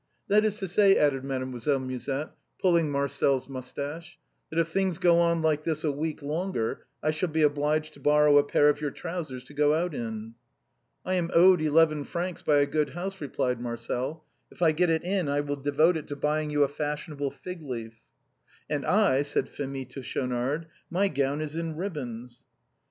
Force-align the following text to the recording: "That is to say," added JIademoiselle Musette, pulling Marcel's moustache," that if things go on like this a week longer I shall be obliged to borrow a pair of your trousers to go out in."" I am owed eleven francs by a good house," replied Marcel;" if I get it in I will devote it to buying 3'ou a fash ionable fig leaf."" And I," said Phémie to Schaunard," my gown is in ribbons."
"That 0.29 0.43
is 0.43 0.57
to 0.57 0.67
say," 0.67 0.97
added 0.97 1.21
JIademoiselle 1.21 1.79
Musette, 1.85 2.31
pulling 2.59 2.89
Marcel's 2.89 3.47
moustache," 3.47 4.17
that 4.49 4.57
if 4.57 4.69
things 4.69 4.97
go 4.97 5.19
on 5.19 5.43
like 5.43 5.63
this 5.63 5.83
a 5.83 5.91
week 5.91 6.23
longer 6.23 6.87
I 7.03 7.11
shall 7.11 7.29
be 7.29 7.43
obliged 7.43 7.93
to 7.93 7.99
borrow 7.99 8.39
a 8.39 8.43
pair 8.43 8.67
of 8.67 8.81
your 8.81 8.89
trousers 8.89 9.43
to 9.43 9.53
go 9.53 9.75
out 9.75 9.93
in."" 9.93 10.33
I 11.05 11.13
am 11.13 11.29
owed 11.35 11.61
eleven 11.61 12.03
francs 12.03 12.41
by 12.41 12.55
a 12.61 12.65
good 12.65 12.95
house," 12.95 13.21
replied 13.21 13.61
Marcel;" 13.61 14.25
if 14.51 14.63
I 14.63 14.71
get 14.71 14.89
it 14.89 15.03
in 15.03 15.29
I 15.29 15.41
will 15.41 15.55
devote 15.57 15.95
it 15.95 16.07
to 16.07 16.15
buying 16.15 16.49
3'ou 16.49 16.63
a 16.63 16.67
fash 16.67 17.05
ionable 17.05 17.31
fig 17.31 17.61
leaf."" 17.61 18.01
And 18.71 18.83
I," 18.83 19.21
said 19.21 19.45
Phémie 19.45 19.87
to 19.89 20.01
Schaunard," 20.01 20.65
my 20.99 21.09
gown 21.09 21.41
is 21.41 21.53
in 21.55 21.75
ribbons." 21.75 22.41